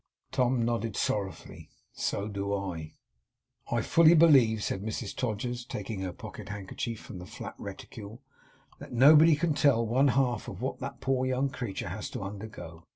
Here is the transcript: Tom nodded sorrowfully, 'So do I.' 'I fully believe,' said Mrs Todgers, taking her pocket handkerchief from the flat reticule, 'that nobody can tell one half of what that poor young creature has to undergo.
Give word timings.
Tom 0.31 0.65
nodded 0.65 0.95
sorrowfully, 0.97 1.69
'So 1.93 2.27
do 2.27 2.55
I.' 2.55 2.95
'I 3.71 3.81
fully 3.83 4.15
believe,' 4.15 4.63
said 4.63 4.81
Mrs 4.81 5.15
Todgers, 5.15 5.63
taking 5.63 5.99
her 5.99 6.11
pocket 6.11 6.49
handkerchief 6.49 6.99
from 6.99 7.19
the 7.19 7.27
flat 7.27 7.53
reticule, 7.59 8.23
'that 8.79 8.93
nobody 8.93 9.35
can 9.35 9.53
tell 9.53 9.85
one 9.85 10.07
half 10.07 10.47
of 10.47 10.59
what 10.59 10.79
that 10.79 11.01
poor 11.01 11.27
young 11.27 11.51
creature 11.51 11.89
has 11.89 12.09
to 12.09 12.23
undergo. 12.23 12.87